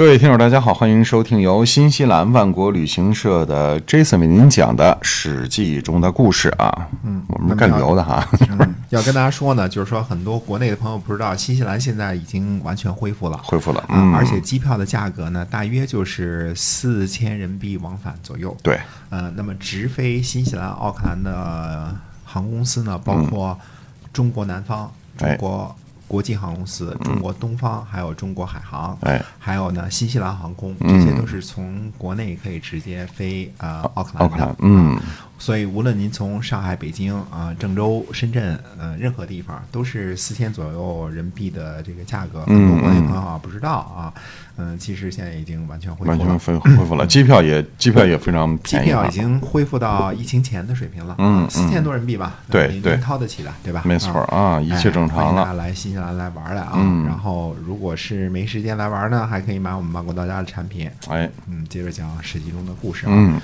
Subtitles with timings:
[0.00, 6.88] 各位听友，大家好，欢迎收听由新西兰万国旅行社的 Jason 为您讲的《史记》中的故事啊。
[7.04, 8.26] 嗯，我们是干旅游的哈。
[8.48, 13.38] 嗯要跟大家说呢， 就是说很多国内的朋友不知道，新西兰现在已经完全恢复了。
[13.44, 18.56] 恢复了，啊嗯，，而且机票的价格呢，大约就是四千人民币往返左右。
[18.62, 18.80] 对，
[19.10, 21.94] 呃，那么直飞新西兰奥克兰的
[22.24, 23.54] 航空公司呢，包括
[24.14, 25.76] 中国南方、中国
[26.10, 34.56] 国际航空公司、中国东方，还有中国海航，哎，还有呢新西兰航空，这嗯些都是从国内可以直接飞呃奥克兰的。
[34.58, 34.98] 嗯，
[35.40, 42.44] 所以无论您从上海、北京啊、郑州、深圳，呃，任何地方都是四千左右人民币的这个价格。
[42.46, 44.12] 嗯很多国内嗯朋友啊不知道啊，
[44.56, 46.18] 嗯、其实现在已经完全恢复了。
[46.18, 53.82] 完全恢恢复了， 机票也机票也非常机便宜机票已，经恢复到疫情前的水平了，嗯四千多人民币吧，对对掏得起的，对吧？
[53.86, 55.52] 没错啊啊，一切正常哎欢迎大家。
[55.54, 56.72] 来新西兰来玩来啊！
[56.76, 60.90] 嗯然后如果是没时间来玩呢，还可以买我们万国到家的产品。
[61.08, 63.12] 哎，嗯，接着讲《史记》中的故事啊。
[63.14, 63.40] 嗯，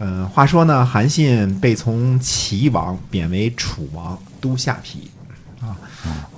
[0.00, 4.98] 嗯，话说呢，韩信被从齐王贬为楚王，都下邳
[5.60, 5.76] 啊。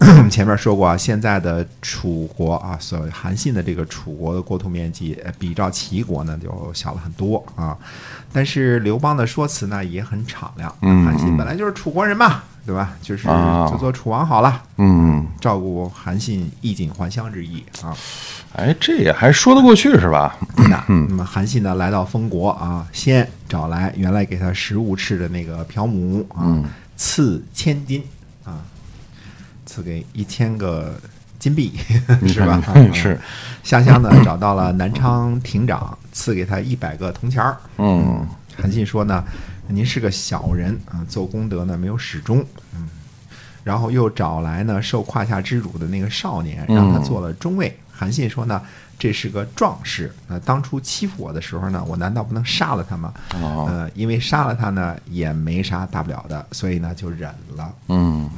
[0.01, 7.79] 我 们前面说过啊，现在的楚国啊，所谓韩信的这个楚国的国土面积，呃比照齐国呢就小了很多啊。
[8.33, 12.95] 但是刘邦的说辞呢也很敞亮，嗯韩信本来就是楚国人嘛，对吧？
[13.03, 17.97] 就是啊就做楚王好了，嗯，照顾韩信衣锦还乡之意啊。
[18.55, 20.37] 哎，这也还说得过去是吧？
[20.69, 26.65] 那那么韩信呢，来到封国啊，先找来原来给他食物吃的那个朴母啊，嗯
[26.97, 28.05] 赐千金
[28.45, 28.61] 啊，
[29.65, 30.95] 赐给一千个
[31.39, 31.73] 金币
[32.29, 32.63] 是吧？
[32.75, 33.19] 嗯是，
[33.65, 37.57] 下乡呢找到了南昌亭长，赐给他一百个铜钱儿。
[37.79, 39.25] 嗯韩信说呢，
[39.73, 42.89] 您是个小人啊，做功德呢没有始终，嗯，
[43.65, 47.77] 然后又找来呢受胯下之辱的那个少年，让他做了中尉。
[47.95, 48.61] 韩信说呢，
[48.99, 53.15] 这是个壮士，那当初欺负我的时候呢，我难道不能杀了他吗？
[53.35, 58.29] 哦，呃，因为杀了他呢也没啥大不了的，所以呢就忍了，嗯，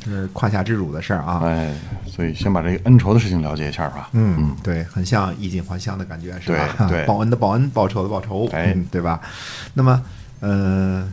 [0.00, 1.40] 这是胯下之辱的事儿啊。
[1.42, 1.74] 哎，
[2.06, 4.08] 所以先把这个恩仇的事情了解一下吧。
[4.12, 6.86] 嗯，对，很像衣锦还乡的感觉，是吧？
[6.86, 9.20] 对对 报恩的报恩，报仇的报仇，哎嗯，对吧？
[9.72, 10.00] 那么，
[10.40, 11.10] 呃，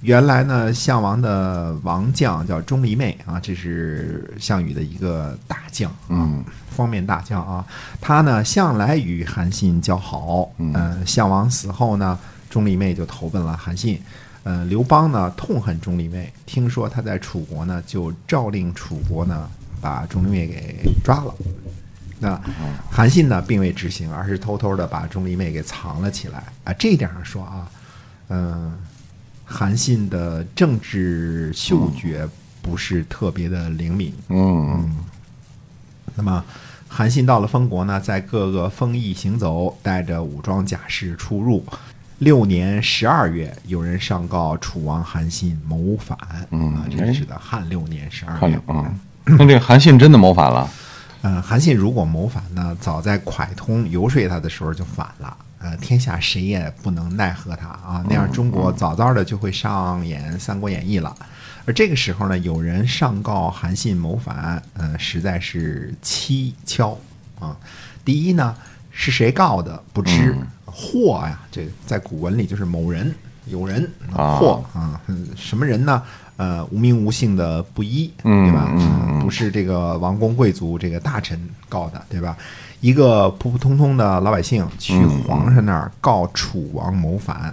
[0.00, 7.64] 原来呢，项王的王将叫钟离昧啊，这是项羽的一个大将，嗯，方面大将啊。
[8.00, 12.18] 他呢，向来与韩信交好，嗯呃项王死后呢，
[12.48, 14.00] 钟离昧就投奔了韩信。
[14.44, 21.34] 呃，刘邦呢痛恨钟离昧，听说他在楚国呢，就诏令楚国呢把钟离昧给抓了。
[22.20, 22.40] 那
[22.90, 26.72] 韩信呢，并未执行，而是偷偷的把钟离昧给藏了起来啊。
[26.78, 27.68] 这一点上说啊，
[28.28, 28.72] 嗯、
[29.44, 32.28] 韩信的政治嗅觉
[32.60, 34.12] 不是特别的灵敏。
[34.28, 34.96] 嗯嗯
[36.14, 36.44] 那么，
[36.88, 41.64] 韩信到了封国呢，在各个封邑行走，带着武装甲士出入。
[42.18, 46.18] 六年十二月，有人上告楚王韩信谋反。
[46.50, 48.60] 嗯啊，这是的汉六年十二月。
[48.66, 50.68] 嗯，那这个韩信真的谋反了？
[51.22, 55.36] 嗯，韩信如果谋反呢，早在蒯通游说他的时候就反了。
[55.60, 61.14] 呃，天下谁也不能奈何他啊，那样中国早早的就会上演《三国演义》了。
[61.66, 66.96] 而这个时候呢，有人上告韩信谋反，呃，实在是蹊跷
[67.40, 67.56] 啊。
[68.04, 68.56] 第一呢，
[68.90, 73.14] 是谁告的不知，或呀，这个在古文里就是某人、
[73.50, 76.02] 有人，啊或啊，嗯什么人呢？
[76.36, 79.20] 呃，无名无姓的布衣，嗯对吧？
[79.20, 81.38] 不是这个王公贵族这个大臣
[81.68, 82.36] 告的，对吧？
[82.80, 87.52] 一个普普通通的老百姓去嗯皇上那儿告楚王谋反，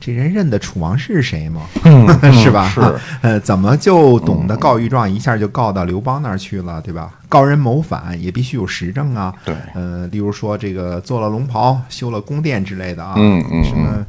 [0.00, 1.60] 这人认得楚王是谁吗？
[2.32, 2.66] 是吧？
[2.70, 2.80] 是
[3.20, 7.12] 呃，怎么就懂得告御状，一下就告到刘邦那儿去了，对吧？
[7.28, 9.34] 告人谋反也必须有实证啊。
[9.44, 14.06] 对呃，例如说这个做了龙袍、修了宫殿之类的啊，嗯嗯什么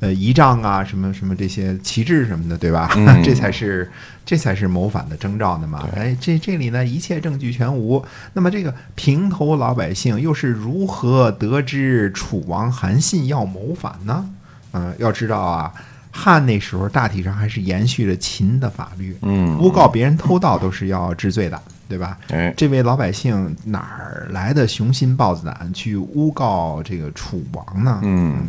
[0.00, 2.90] 呃仪仗啊，什么什么这些旗帜什么的，对吧？
[2.96, 3.90] 嗯 这才是
[4.24, 5.88] 这才是谋反的征兆呢嘛。
[5.96, 14.28] 哎，这这里呢一切证据全无，那么这个平头老百姓又是如何得知楚王韩信要谋反呢？
[14.72, 15.72] 嗯、要知道啊。
[16.18, 22.18] 汉那时候大体上还是延续了秦的法律，嗯诬告别人偷盗都是要治罪的对吧？
[22.28, 28.00] 哎，这位老百姓哪儿来的雄心豹子胆去诬告这个楚王呢？
[28.02, 28.48] 嗯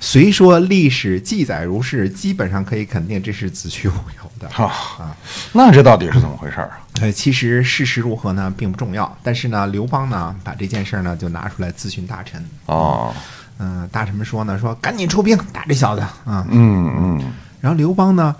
[0.00, 4.48] 虽说历史记载如是，基本上可以肯定这是子虚乌有的。
[4.48, 5.12] 好、
[5.52, 6.78] 那这到底是怎么回事儿啊？
[7.00, 9.18] 呃，其实事实如何呢，并不重要。
[9.24, 12.40] 但是呢，刘邦呢，把这件事儿呢就拿出来咨询大臣。
[12.66, 13.12] 哦，
[13.58, 16.46] 嗯、大臣们说呢，说赶紧出兵打这小子啊。
[16.48, 18.36] 嗯嗯然后刘邦呢，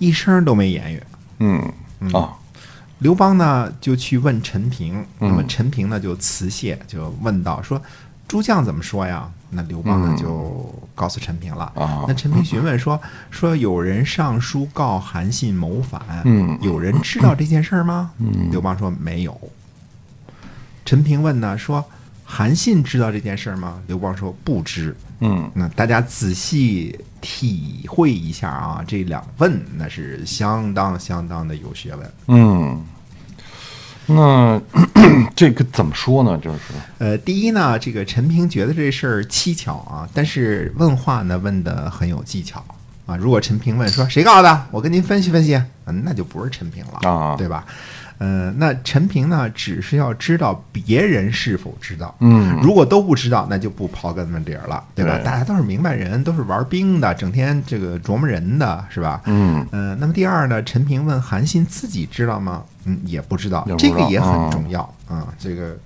[0.00, 1.00] 一声都没言语。
[1.38, 1.72] 嗯，
[2.12, 2.34] 哦，
[2.98, 7.80] 刘邦呢就去问陈平，那么陈平呢就辞谢，就问道说
[8.26, 11.64] ：“诸将怎么说呀？”那刘邦呢就告诉陈平了。
[11.74, 13.00] 啊那陈平询问说
[13.30, 18.10] ：“说有人上书告韩信谋反，嗯有人知道这件事儿吗？”
[18.50, 19.40] 刘邦说：“没有。”
[20.84, 21.84] 陈平问呢说
[22.30, 32.12] ：“韩信知道这件事儿吗？”刘邦说：“不知。”嗯那大家仔细体会一下啊，这两问那是相当相当的有学问。
[32.28, 32.84] 嗯，
[34.06, 34.60] 那
[35.34, 36.38] 这个怎么说呢？
[36.38, 36.58] 就是
[36.98, 42.64] 呃，第一呢，这个陈平觉得这事儿蹊跷啊，但是问话呢问的很有技巧
[43.08, 43.16] 啊。
[43.16, 47.64] 如果陈平问说谁告的，我跟您分析分析，嗯，那就不是陈平了啊对吧？
[48.18, 55.14] 呃，那陈平呢，只是要知道别人是否知道，嗯如果都不知道，那就不刨根问底儿了，对吧？
[55.14, 59.22] 对大家都是明白人，都是玩兵的，整天这个琢磨人的，是吧？
[59.26, 62.64] 嗯呃，那么第二呢，陈平问韩信自己知道吗？
[62.86, 65.78] 嗯，也不知道这个也很啊重要啊、这个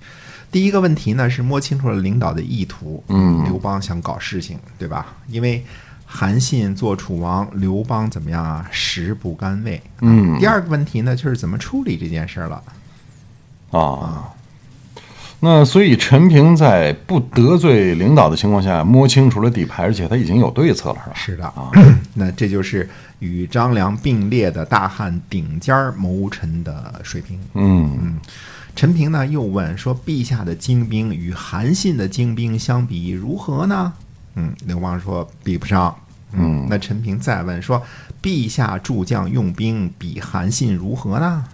[0.50, 3.04] 第一个问题呢是摸清楚了领导的意图。
[3.08, 5.14] 嗯刘邦想搞事情，对吧？
[5.28, 5.62] 因为
[6.14, 8.68] 韩信做楚王，刘邦怎么样啊？
[8.70, 9.82] 食不甘味。
[10.02, 12.62] 嗯第二个问题呢，就是怎么处理这件事儿了。
[13.70, 14.28] 啊。
[15.44, 21.12] 那所以陈平在不得罪领导的情况下，摸清楚了底牌，而且他已经有对策了，是吧？
[21.16, 21.70] 是的，啊，
[22.14, 22.88] 那这就是
[23.18, 27.40] 与张良并列的大汉顶尖儿谋臣的水平。
[27.54, 28.20] 嗯
[28.76, 33.92] 陈平呢又问说：“陛下的精兵与韩信的精兵相比如何呢？”
[34.36, 35.94] 嗯，刘邦说：“比不上。”
[36.34, 37.82] 嗯那陈平再问说
[38.22, 41.44] ：“陛下助将用兵比韩信如何呢？”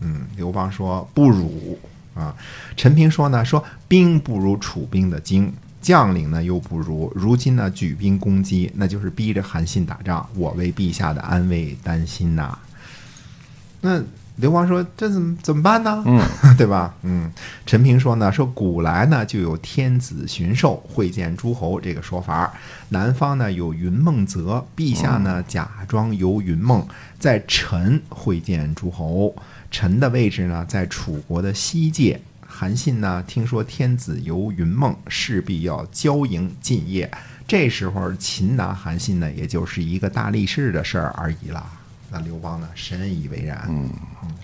[0.00, 1.78] 嗯，刘邦说：“不如。”
[2.14, 2.34] 啊，
[2.76, 7.12] 陈平说呢：“说兵不如楚兵的精，将领呢又不如。
[7.14, 12.56] 如今呢举兵攻击，那就是逼着韩信打仗，我为陛下的安危担心呐。”
[13.82, 14.00] 那
[14.36, 16.02] 刘邦说：“这怎么怎么办呢？
[16.06, 16.20] 嗯，
[16.58, 16.92] 对吧？
[17.02, 17.30] 嗯，
[17.64, 22.52] 陈平说呢，说古来呢就有天子巡狩会见诸侯这个说法，
[22.88, 26.84] 南方呢有云梦泽，陛下呢假装游云梦，
[27.16, 29.34] 在陈会见诸侯。
[29.70, 32.20] 陈的位置呢在楚国的西界。
[32.46, 37.08] 韩信呢听说天子游云梦，势必要交迎进谒。
[37.46, 41.64] 这时候擒拿韩信呢，也就是一个大力士的事儿而已了。
[42.10, 43.64] 那刘邦呢深以为然。
[43.68, 43.88] 嗯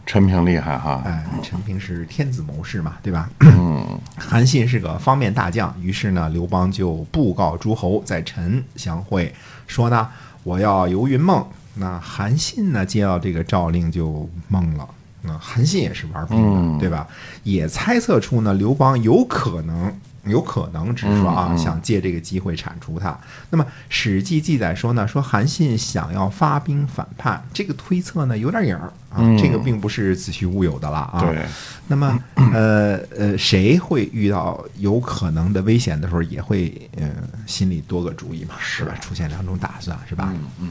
[0.06, 1.02] 陈平厉害哈。
[1.04, 3.30] 哎，陈平是天子谋士嘛，对吧？
[3.40, 3.86] 嗯
[4.18, 9.32] 韩信是个方面大将，于是呢，刘邦就布告诸侯，在陈相会，
[9.68, 10.08] 说呢，
[10.42, 11.46] 我要游云梦。
[11.74, 14.88] 那韩信呢，接到这个诏令就懵了。
[15.22, 17.06] 那韩信也是玩命的，嗯对吧？
[17.44, 19.94] 也猜测出呢，刘邦有可能，
[20.24, 23.18] 有可能只是说啊，嗯嗯想借这个机会铲除他。
[23.50, 31.20] 那么《史记》记载说呢，说韩信想要发兵反叛，这个推测呢有点影儿啊，嗯这个并不是子虚乌有的了啊。
[31.20, 31.38] 对，
[31.88, 32.18] 那么，
[32.52, 37.08] 呃呃，谁会遇到有可能的危险的时候，也会呃
[37.46, 38.94] 心里多个主意嘛，是吧？
[39.00, 40.32] 出现两种打算，是吧？
[40.60, 40.68] 嗯。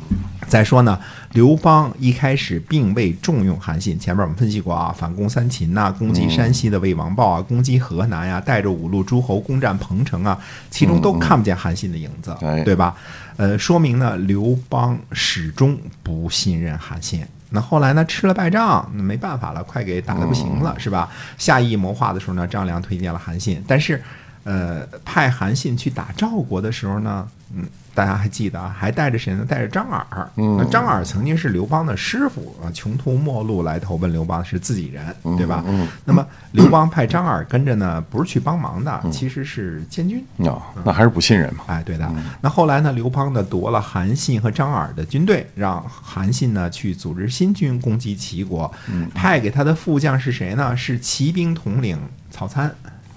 [0.48, 1.00] 再说呢，
[1.34, 10.40] 刘邦一开始并未重用韩信，前面我们分析过啊，反攻三秦呐、攻击山西的魏王豹啊，攻击河南呀、带着五路诸侯攻占彭城啊，
[10.70, 12.96] 其中都看不见韩信的影子，哎对吧？
[13.38, 17.26] 呃，说明呢，刘邦始终不信任韩信。
[17.52, 21.10] 那后来呢，吃了败仗，那没办法了，快给打的不行了，是吧？
[21.38, 24.04] 下邑谋划的时候呢，张良推荐了韩信，但是，
[24.44, 27.66] 呃，派韩信去打赵国的时候呢，嗯，
[28.00, 29.44] 大家还记得啊，还带着谁呢？
[29.46, 30.32] 带着张耳。
[30.38, 35.62] 嗯那张耳曾经是刘邦的师傅啊，穷途末路来投奔刘邦，是自己人，对吧？
[35.68, 40.24] 嗯那么刘邦派张耳跟着呢，不是去帮忙的，其实是监军。
[40.38, 41.66] 哦，那还是不信任嘛。
[41.68, 42.10] 哎，对的。
[42.40, 48.72] 那后来呢，刘邦呢夺了韩信和张耳的军队，让韩信呢去组织新军攻击齐国，
[49.14, 50.74] 派给他的副将是谁呢？
[50.78, 52.00] 是骑兵统领
[52.32, 52.74] 曹参。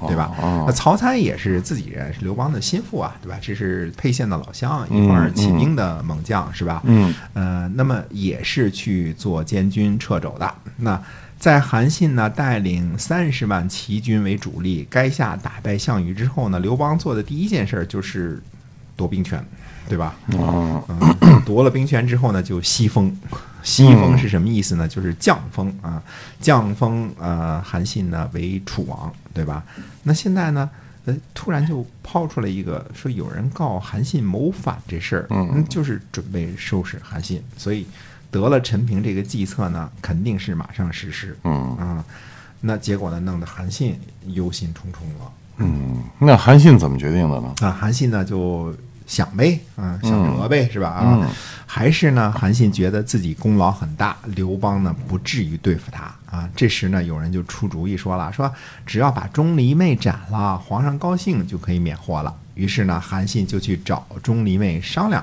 [0.06, 0.30] 对吧？
[0.40, 3.38] 哦那曹参也是自己人，是刘邦的心腹啊，对吧？
[3.40, 6.80] 这是沛县的老乡，一块儿起兵的猛将，是吧？
[6.85, 10.54] 嗯，呃，那么也是去做监军掣肘的。
[10.76, 11.00] 那
[11.38, 18.40] 在韩信呢带领三十万齐军为主力，垓下打败项羽之后呢，刘邦做的第一件事就是
[18.97, 19.44] 夺兵权，
[19.88, 20.14] 对吧？
[20.28, 23.16] 嗯嗯，夺了兵权之后呢，就西封。
[23.62, 24.88] 西封是什么意思呢？
[24.88, 26.02] 就是降封啊，
[26.40, 29.62] 降封呃韩信呢为楚王，对吧？
[30.02, 30.68] 那现在呢，
[31.04, 37.86] 呃，突然就抛出来一个说有人告韩信谋反这事儿，嗯就是准备收拾韩信，所以
[38.32, 41.38] 得了陈平这个计策呢，肯定是马上实施。
[41.44, 42.04] 嗯啊，
[42.60, 43.96] 那结果呢，弄得韩信
[44.26, 45.32] 忧心忡忡了。
[45.58, 47.54] 嗯，那韩信怎么决定的呢？
[47.60, 48.74] 啊，韩信呢就
[49.12, 50.88] 想呗，啊，想辙呗，是吧？
[50.88, 51.28] 啊，嗯
[51.66, 56.49] 还是呢，韩信觉得自己功劳很大，刘邦呢不至于对付他啊。
[56.57, 58.50] 这时呢，有人就出主意说了，说
[58.87, 62.35] 只要把钟离昧斩了，皇上高兴就可以免祸了。
[62.54, 65.23] 于是呢，韩信就去找钟离昧商量。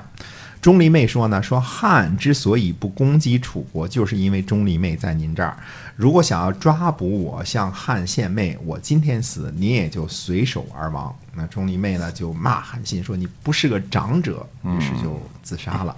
[0.60, 5.56] 钟离昧说呢，说汉之所以不攻击楚国，就是因为钟离昧在您这儿。
[5.96, 11.14] 如果想要抓捕我，向汉献媚，我今天死，您也就随手而亡。
[11.34, 15.96] 那钟离昧呢，就骂韩信说你不是个长者，于是就自杀了。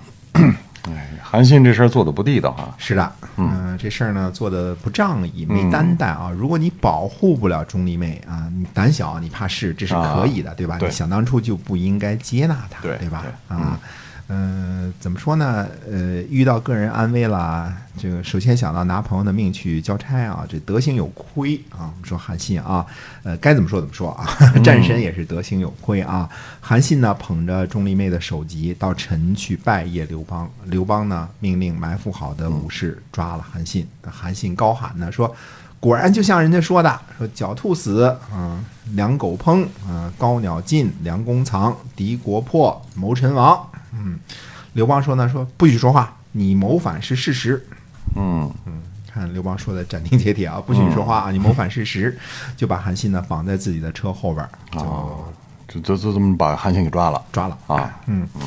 [0.88, 2.74] 哎，韩信这事儿做的不地道啊。
[2.78, 6.30] 是的，嗯、这事儿呢做的不仗义，没担待啊。
[6.30, 10.78] 如果你保护不了钟离昧啊，你胆小，你怕事，这是可以的，对吧？
[10.78, 13.22] 对你想当初就不应该接纳他，对吧？
[13.22, 13.60] 对啊。
[13.72, 13.78] 嗯、
[15.00, 15.66] 怎么说呢？
[15.90, 21.90] 呃，遇到个人安危了，这个首先想到拿朋友的命去交差啊，这德行有亏啊。
[21.92, 22.86] 我们说韩信啊，
[23.22, 24.24] 呃，该怎么说怎么说啊，
[24.62, 26.28] 战神也是德行有亏啊。
[26.60, 35.34] 韩信呢，捧着钟离昧的首级到陈去拜谒刘邦，刘邦呢命令埋伏好的武士抓了韩信，韩信高喊呢说。
[35.80, 38.62] 果然就像人家说的，说狡兔死，啊、
[38.92, 43.68] 良狗烹，啊、高鸟尽，良弓藏，敌国破，谋臣亡。
[44.04, 44.18] 嗯，
[44.72, 47.64] 刘邦说呢，说不许说话，你谋反是事实。
[48.16, 48.82] 嗯嗯
[49.12, 52.18] 看刘邦说的斩钉截铁啊，不许你说话啊，你谋反事实，
[52.56, 55.24] 就把韩信呢绑在自己的车后边儿，就哦，
[55.68, 57.58] 就就就这么把韩信给抓了抓了。
[57.66, 58.00] 啊。
[58.06, 58.40] 嗯嗯，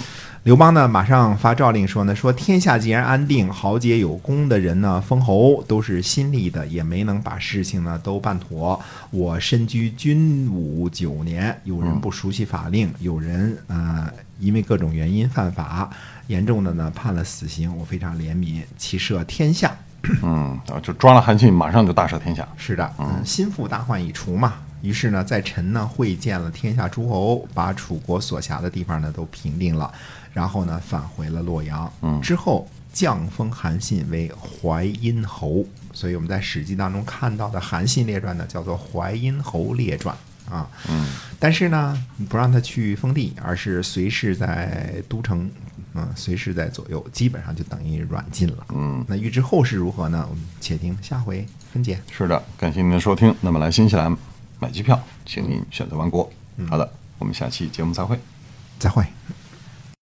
[0.46, 8.80] 刘邦呢，马上发诏令说呢，说天下既然安定，豪杰有功的人呢，封侯都是新立的，也没能把事情呢都办妥。
[9.10, 14.08] 我身居军武九年，有人不熟悉法令，有人呃
[14.40, 15.90] 因为各种原因犯法，
[16.28, 19.76] 严重的呢判了死刑，我非常怜悯，其赦天下。
[20.22, 22.48] 嗯啊，就抓了韩信，马上就大赦天下。
[22.56, 24.54] 是的，嗯，心腹大患已除嘛。
[24.84, 29.92] 于是呢，在陈呢会见了天下诸侯，把楚国所辖的地方呢都平定了，
[30.36, 31.92] 然后呢返回了洛阳。
[32.02, 40.16] 嗯之后降封韩信为淮阴侯，所以我们在《史记》当中看到的《韩信列传》呢叫做《淮阴侯列传》
[40.54, 40.70] 啊。
[40.90, 45.50] 嗯但是呢，不让他去封地，而是随侍在都城，
[45.94, 48.66] 嗯，随侍在左右，基本上就等于软禁了。
[48.74, 50.26] 嗯，那预知后事如何呢？
[50.30, 52.00] 我们且听下回分解。
[52.10, 53.36] 是的，感谢您的收听。
[53.42, 54.16] 那么来新西兰
[54.60, 56.32] 买机票，请您选择万国。
[56.58, 56.90] 嗯好的，
[57.20, 58.18] 我们下期节目再会。
[58.80, 59.06] 再会。